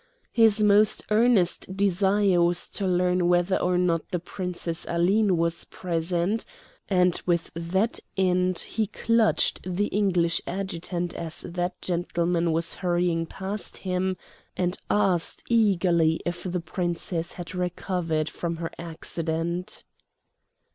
His 0.31 0.63
most 0.63 1.05
earnest 1.11 1.77
desire 1.77 2.41
was 2.41 2.67
to 2.69 2.87
learn 2.87 3.27
whether 3.27 3.57
or 3.61 3.77
not 3.77 4.09
the 4.09 4.17
Princess 4.17 4.83
Aline 4.89 5.37
was 5.37 5.63
present, 5.65 6.43
and 6.89 7.21
with 7.27 7.51
that 7.53 7.99
end 8.17 8.57
he 8.57 8.87
clutched 8.87 9.61
the 9.63 9.85
English 9.89 10.41
adjutant 10.47 11.13
as 11.13 11.41
that 11.41 11.79
gentleman 11.83 12.51
was 12.51 12.73
hurrying 12.81 13.27
past 13.27 13.77
him, 13.77 14.17
and 14.57 14.75
asked 14.89 15.43
eagerly 15.49 16.19
if 16.25 16.45
the 16.49 16.59
Princess 16.61 17.33
had 17.33 17.53
recovered 17.53 18.27
from 18.27 18.55
her 18.55 18.71
accident. 18.79 19.83